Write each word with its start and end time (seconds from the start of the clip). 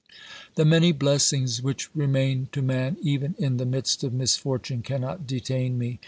The 0.55 0.65
many 0.65 0.91
blessings 0.93 1.61
which 1.61 1.93
remain 1.95 2.49
to 2.53 2.63
man 2.63 2.97
even 3.03 3.35
in 3.37 3.57
the 3.57 3.67
midst 3.67 4.03
of 4.03 4.13
misfortune 4.13 4.81
cannot 4.81 5.27
detain 5.27 5.77
me. 5.77 5.99